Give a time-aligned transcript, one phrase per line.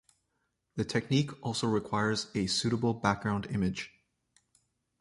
[0.77, 3.91] The technique also requires a suitable background image.